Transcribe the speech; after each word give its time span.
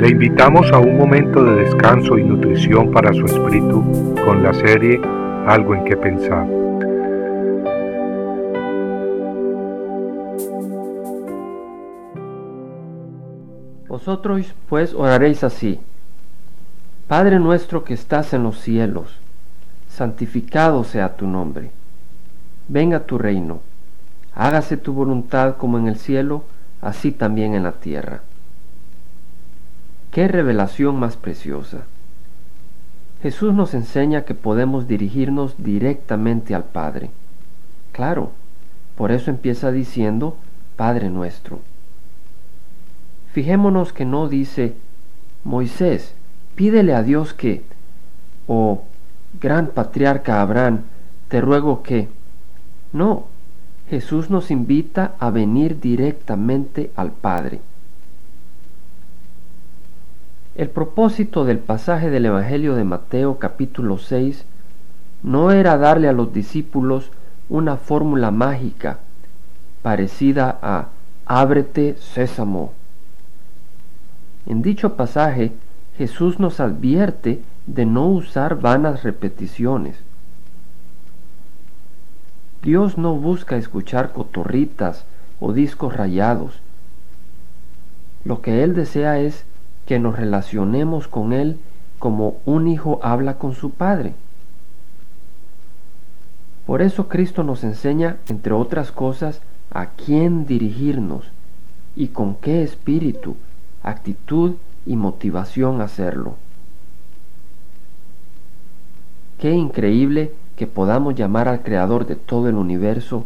Le 0.00 0.08
invitamos 0.08 0.72
a 0.72 0.78
un 0.78 0.96
momento 0.96 1.44
de 1.44 1.56
descanso 1.56 2.16
y 2.16 2.24
nutrición 2.24 2.90
para 2.90 3.12
su 3.12 3.26
espíritu 3.26 3.84
con 4.24 4.42
la 4.42 4.54
serie 4.54 4.98
Algo 5.46 5.74
en 5.74 5.84
que 5.84 5.94
pensar. 5.94 6.46
Vosotros 13.88 14.54
pues 14.70 14.94
oraréis 14.94 15.44
así. 15.44 15.78
Padre 17.06 17.38
nuestro 17.38 17.84
que 17.84 17.92
estás 17.92 18.32
en 18.32 18.44
los 18.44 18.58
cielos, 18.58 19.18
santificado 19.90 20.82
sea 20.82 21.14
tu 21.14 21.26
nombre. 21.26 21.72
Venga 22.68 23.00
tu 23.00 23.18
reino. 23.18 23.60
Hágase 24.34 24.78
tu 24.78 24.94
voluntad 24.94 25.58
como 25.58 25.78
en 25.78 25.88
el 25.88 25.96
cielo, 25.96 26.44
así 26.80 27.12
también 27.12 27.52
en 27.52 27.64
la 27.64 27.72
tierra. 27.72 28.22
Qué 30.20 30.28
revelación 30.28 31.00
más 31.00 31.16
preciosa. 31.16 31.86
Jesús 33.22 33.54
nos 33.54 33.72
enseña 33.72 34.26
que 34.26 34.34
podemos 34.34 34.86
dirigirnos 34.86 35.54
directamente 35.56 36.54
al 36.54 36.64
Padre. 36.64 37.08
Claro, 37.92 38.32
por 38.98 39.12
eso 39.12 39.30
empieza 39.30 39.72
diciendo 39.72 40.36
Padre 40.76 41.08
nuestro. 41.08 41.60
Fijémonos 43.32 43.94
que 43.94 44.04
no 44.04 44.28
dice 44.28 44.74
Moisés, 45.42 46.12
pídele 46.54 46.92
a 46.94 47.02
Dios 47.02 47.32
que, 47.32 47.62
o 48.46 48.82
gran 49.40 49.68
patriarca 49.68 50.42
Abraham, 50.42 50.80
te 51.28 51.40
ruego 51.40 51.82
que. 51.82 52.08
No, 52.92 53.24
Jesús 53.88 54.28
nos 54.28 54.50
invita 54.50 55.14
a 55.18 55.30
venir 55.30 55.80
directamente 55.80 56.90
al 56.94 57.10
Padre. 57.10 57.62
El 60.60 60.68
propósito 60.68 61.46
del 61.46 61.58
pasaje 61.58 62.10
del 62.10 62.26
Evangelio 62.26 62.74
de 62.74 62.84
Mateo 62.84 63.38
capítulo 63.38 63.96
6 63.96 64.44
no 65.22 65.52
era 65.52 65.78
darle 65.78 66.06
a 66.06 66.12
los 66.12 66.34
discípulos 66.34 67.10
una 67.48 67.78
fórmula 67.78 68.30
mágica 68.30 68.98
parecida 69.80 70.58
a 70.60 70.88
ábrete 71.24 71.96
sésamo. 71.98 72.74
En 74.44 74.60
dicho 74.60 74.96
pasaje 74.96 75.52
Jesús 75.96 76.38
nos 76.38 76.60
advierte 76.60 77.40
de 77.66 77.86
no 77.86 78.08
usar 78.08 78.60
vanas 78.60 79.02
repeticiones. 79.02 79.96
Dios 82.62 82.98
no 82.98 83.14
busca 83.14 83.56
escuchar 83.56 84.12
cotorritas 84.12 85.06
o 85.40 85.54
discos 85.54 85.96
rayados. 85.96 86.60
Lo 88.26 88.42
que 88.42 88.62
Él 88.62 88.74
desea 88.74 89.20
es 89.20 89.46
que 89.90 89.98
nos 89.98 90.16
relacionemos 90.16 91.08
con 91.08 91.32
Él 91.32 91.58
como 91.98 92.36
un 92.46 92.68
hijo 92.68 93.00
habla 93.02 93.38
con 93.38 93.54
su 93.54 93.70
Padre. 93.70 94.14
Por 96.64 96.80
eso 96.80 97.08
Cristo 97.08 97.42
nos 97.42 97.64
enseña, 97.64 98.18
entre 98.28 98.52
otras 98.52 98.92
cosas, 98.92 99.40
a 99.72 99.86
quién 99.86 100.46
dirigirnos 100.46 101.32
y 101.96 102.06
con 102.06 102.36
qué 102.36 102.62
espíritu, 102.62 103.34
actitud 103.82 104.54
y 104.86 104.94
motivación 104.94 105.80
hacerlo. 105.80 106.36
Qué 109.40 109.50
increíble 109.50 110.32
que 110.54 110.68
podamos 110.68 111.16
llamar 111.16 111.48
al 111.48 111.64
Creador 111.64 112.06
de 112.06 112.14
todo 112.14 112.48
el 112.48 112.54
universo 112.54 113.24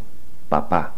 Papá. 0.49 0.95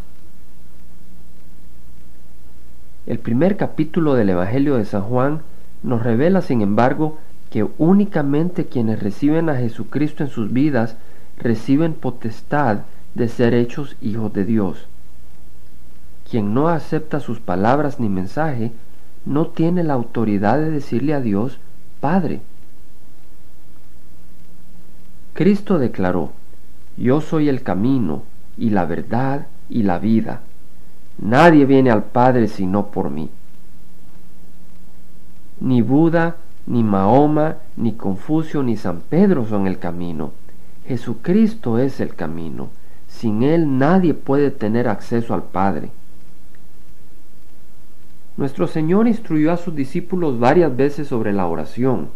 El 3.09 3.19
primer 3.19 3.57
capítulo 3.57 4.15
del 4.15 4.31
Evangelio 4.31 4.77
de 4.77 4.85
San 4.85 5.03
Juan 5.03 5.41
nos 5.83 6.03
revela, 6.03 6.43
sin 6.43 6.63
embargo, 6.63 7.19
que 7.51 7.67
únicamente 7.79 8.67
quienes 8.67 9.03
reciben 9.03 9.49
a 9.49 9.57
Jesucristo 9.57 10.25
en 10.25 10.31
sus 10.31 10.53
vidas 10.53 10.97
reciben 11.39 11.95
potestad 11.95 12.81
de 13.15 13.29
ser 13.29 13.55
hechos 13.55 13.97
hijos 14.01 14.33
de 14.33 14.45
Dios. 14.45 14.87
Quien 16.29 16.55
no 16.55 16.69
acepta 16.69 17.21
sus 17.21 17.41
palabras 17.41 18.01
ni 18.01 18.09
mensaje 18.09 18.73
no 19.25 19.47
tiene 19.47 19.85
la 19.85 19.95
autoridad 19.95 20.59
de 20.59 20.71
decirle 20.71 21.15
a 21.15 21.21
Dios, 21.21 21.59
Padre. 22.01 22.41
Cristo 25.35 25.79
declaró, 25.79 26.33
Yo 26.97 27.21
soy 27.21 27.49
el 27.49 27.63
camino 27.63 28.23
y 28.57 28.71
la 28.71 28.87
verdad 28.87 29.47
y 29.69 29.83
la 29.83 29.99
vida. 29.99 30.41
Nadie 31.19 31.65
viene 31.65 31.91
al 31.91 32.05
Padre 32.05 32.49
sino 32.49 32.87
por 32.87 33.11
mí. 33.11 33.31
Ni 35.67 35.83
Buda, 35.83 36.37
ni 36.67 36.85
Mahoma, 36.85 37.57
ni 37.77 37.95
Confucio, 37.95 38.63
ni 38.63 38.77
San 38.77 39.01
Pedro 39.01 39.45
son 39.47 39.67
el 39.67 39.81
camino. 39.81 40.31
Jesucristo 40.87 41.81
es 41.81 41.99
el 41.99 42.15
camino. 42.15 42.69
Sin 43.09 43.43
Él 43.43 43.77
nadie 43.77 44.15
puede 44.15 44.53
tener 44.53 44.87
acceso 44.87 45.35
al 45.35 45.43
Padre. 45.43 45.91
Nuestro 48.37 48.69
Señor 48.69 49.09
instruyó 49.09 49.51
a 49.51 49.57
sus 49.57 49.75
discípulos 49.75 50.39
varias 50.39 50.77
veces 50.77 51.09
sobre 51.09 51.33
la 51.33 51.49
oración. 51.49 52.11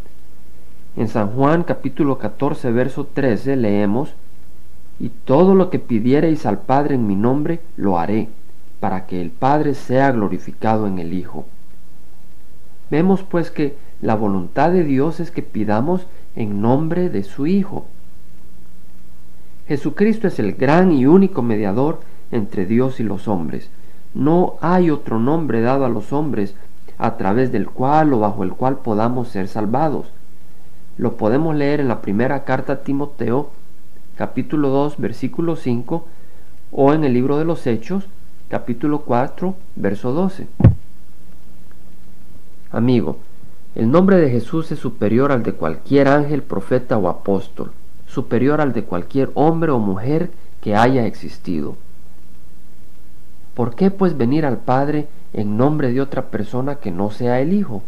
En 0.95 1.09
San 1.09 1.31
Juan 1.31 1.65
capítulo 1.65 2.19
14, 2.19 2.71
verso 2.71 3.09
13 3.13 3.57
leemos, 3.57 4.15
Y 5.01 5.09
todo 5.09 5.57
lo 5.57 5.71
que 5.71 5.81
pidiereis 5.81 6.47
al 6.47 6.59
Padre 6.61 6.95
en 6.95 7.09
mi 7.09 7.17
nombre, 7.17 7.59
lo 7.77 7.99
haré, 7.99 8.29
para 8.79 9.07
que 9.07 9.21
el 9.21 9.31
Padre 9.31 9.75
sea 9.75 10.13
glorificado 10.13 10.87
en 10.87 11.01
el 11.01 11.15
Hijo. 11.15 11.47
Vemos 12.91 13.23
pues 13.23 13.51
que 13.51 13.77
la 14.03 14.15
voluntad 14.15 14.73
de 14.73 14.85
Dios 14.85 15.21
es 15.21 15.31
que 15.31 15.43
pidamos 15.43 16.07
en 16.35 16.61
nombre 16.61 17.09
de 17.09 17.23
su 17.23 17.47
Hijo. 17.47 17.87
Jesucristo 19.69 20.27
es 20.27 20.39
el 20.39 20.55
gran 20.55 20.91
y 20.93 21.07
único 21.07 21.43
mediador 21.43 22.01
entre 22.33 22.67
Dios 22.67 22.99
y 22.99 23.05
los 23.05 23.29
hombres. 23.29 23.71
No 24.15 24.57
hay 24.61 24.91
otro 24.91 25.21
nombre 25.21 25.61
dado 25.61 25.85
a 25.85 25.89
los 25.89 26.13
hombres 26.13 26.55
a 26.99 27.17
través 27.17 27.53
del 27.53 27.71
cual 27.71 28.13
o 28.13 28.19
bajo 28.19 28.43
el 28.43 28.53
cual 28.53 28.79
podamos 28.79 29.29
ser 29.29 29.47
salvados. 29.47 30.07
Lo 30.99 31.17
podemos 31.17 31.55
leer 31.55 31.81
en 31.81 31.89
la 31.89 32.03
primera 32.03 32.45
carta 32.45 32.75
a 32.75 32.83
Timoteo, 32.83 33.51
capítulo 34.17 34.69
2, 34.69 34.99
versículo 34.99 35.57
5, 35.57 36.05
o 36.73 36.93
en 36.93 37.05
el 37.05 37.15
libro 37.15 37.39
de 37.39 37.45
los 37.45 37.67
Hechos, 37.67 38.07
capítulo 38.49 39.03
4, 39.03 39.55
verso 39.77 40.13
12. 40.13 40.49
Amigo, 42.73 43.19
el 43.75 43.91
nombre 43.91 44.17
de 44.17 44.31
Jesús 44.31 44.71
es 44.71 44.79
superior 44.79 45.33
al 45.33 45.43
de 45.43 45.55
cualquier 45.55 46.07
ángel, 46.07 46.43
profeta 46.43 46.99
o 46.99 47.09
apóstol, 47.09 47.73
superior 48.07 48.61
al 48.61 48.73
de 48.73 48.85
cualquier 48.85 49.31
hombre 49.35 49.73
o 49.73 49.79
mujer 49.79 50.31
que 50.61 50.77
haya 50.77 51.07
existido. 51.07 51.77
¿Por 53.55 53.75
qué 53.75 53.91
pues 53.91 54.17
venir 54.17 54.47
al 54.47 54.59
Padre 54.59 55.09
en 55.33 55.57
nombre 55.57 55.93
de 55.93 56.01
otra 56.01 56.27
persona 56.31 56.77
que 56.77 56.93
no 56.93 57.11
sea 57.11 57.41
el 57.41 57.53
Hijo? 57.53 57.83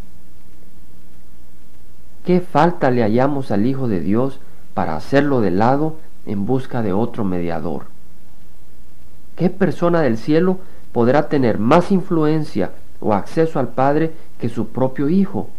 ¿Qué 2.25 2.41
falta 2.41 2.91
le 2.91 3.03
hallamos 3.03 3.53
al 3.53 3.66
Hijo 3.66 3.87
de 3.87 4.00
Dios 4.00 4.41
para 4.75 4.97
hacerlo 4.97 5.41
de 5.41 5.53
lado 5.53 5.97
en 6.26 6.44
busca 6.44 6.82
de 6.82 6.92
otro 6.92 7.25
mediador? 7.25 7.87
¿Qué 9.37 9.48
persona 9.48 10.03
del 10.03 10.19
cielo 10.19 10.59
podrá 10.92 11.28
tener 11.28 11.59
más 11.59 11.91
influencia 11.92 12.72
o 13.02 13.12
acceso 13.12 13.58
al 13.58 13.68
Padre 13.68 14.12
que 14.38 14.48
su 14.48 14.68
propio 14.68 15.08
Hijo. 15.08 15.50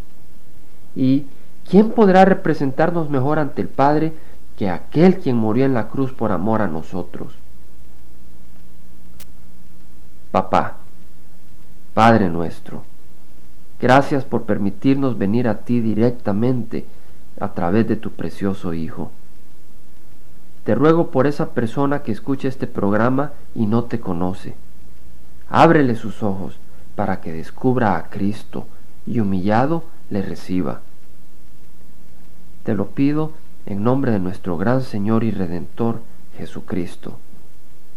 ¿Y 0.95 1.25
quién 1.69 1.91
podrá 1.91 2.25
representarnos 2.25 3.09
mejor 3.09 3.37
ante 3.37 3.61
el 3.61 3.67
Padre 3.67 4.13
que 4.57 4.69
aquel 4.69 5.17
quien 5.17 5.35
murió 5.35 5.65
en 5.65 5.73
la 5.73 5.89
cruz 5.89 6.13
por 6.13 6.31
amor 6.31 6.61
a 6.61 6.67
nosotros? 6.67 7.33
Papá, 10.31 10.77
Padre 11.93 12.29
nuestro, 12.29 12.83
gracias 13.79 14.23
por 14.23 14.44
permitirnos 14.44 15.18
venir 15.18 15.47
a 15.47 15.59
ti 15.59 15.79
directamente 15.79 16.85
a 17.39 17.50
través 17.50 17.88
de 17.88 17.97
tu 17.97 18.12
precioso 18.12 18.73
Hijo. 18.73 19.12
Te 20.63 20.75
ruego 20.75 21.12
por 21.12 21.27
esa 21.27 21.50
persona 21.50 22.03
que 22.03 22.13
escucha 22.13 22.47
este 22.47 22.68
programa 22.68 23.33
y 23.53 23.65
no 23.65 23.83
te 23.83 24.00
conoce. 24.00 24.56
Ábrele 25.50 25.95
sus 25.95 26.23
ojos 26.23 26.57
para 26.95 27.22
que 27.22 27.31
descubra 27.31 27.98
a 27.98 28.10
Cristo 28.10 28.68
y 29.06 29.19
humillado 29.19 29.84
le 30.10 30.22
reciba. 30.22 30.81
Te 32.63 32.74
lo 32.74 32.88
pido 32.88 33.31
en 33.66 33.84
nombre 33.84 34.12
de 34.12 34.19
nuestro 34.19 34.57
gran 34.57 34.81
Señor 34.81 35.24
y 35.24 35.31
Redentor 35.31 36.01
Jesucristo. 36.38 37.18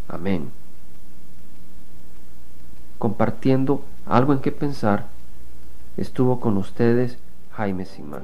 Amén. 0.09 0.51
Compartiendo 2.99 3.85
algo 4.07 4.33
en 4.33 4.41
que 4.41 4.53
pensar, 4.53 5.07
estuvo 5.97 6.41
con 6.41 6.57
ustedes 6.57 7.19
Jaime 7.53 7.85
Simán. 7.85 8.23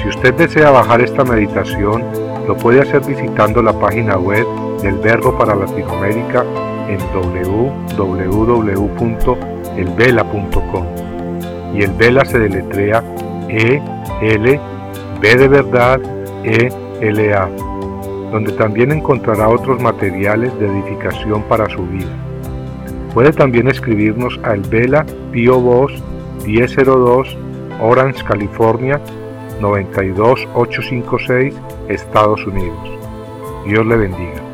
Si 0.00 0.08
usted 0.08 0.34
desea 0.34 0.70
bajar 0.70 1.02
esta 1.02 1.24
meditación, 1.24 2.02
lo 2.46 2.56
puede 2.56 2.80
hacer 2.80 3.04
visitando 3.04 3.62
la 3.62 3.78
página 3.78 4.16
web 4.16 4.46
del 4.80 4.98
Verbo 4.98 5.36
para 5.36 5.54
Latinoamérica 5.54 6.44
en 6.90 6.98
www.elverbo.org 7.12 9.50
elvela.com. 9.76 10.84
Y 11.74 11.82
el 11.82 11.90
Vela 11.92 12.24
se 12.24 12.38
deletrea 12.38 13.04
E 13.48 13.82
L 14.22 14.60
B 15.20 15.36
de 15.36 15.48
verdad 15.48 16.00
E 16.44 16.72
L 17.00 17.34
A, 17.34 17.48
donde 18.32 18.52
también 18.52 18.92
encontrará 18.92 19.48
otros 19.48 19.80
materiales 19.80 20.56
de 20.58 20.66
edificación 20.66 21.42
para 21.44 21.68
su 21.68 21.86
vida. 21.86 22.10
Puede 23.14 23.32
también 23.32 23.68
escribirnos 23.68 24.38
a 24.42 24.54
El 24.54 24.62
Vela 24.62 25.06
Pio 25.32 25.60
Box 25.60 25.94
1002 26.46 27.36
Orange, 27.80 28.24
California 28.24 29.00
92856, 29.60 31.54
Estados 31.88 32.44
Unidos. 32.46 32.78
Dios 33.66 33.86
le 33.86 33.96
bendiga. 33.96 34.49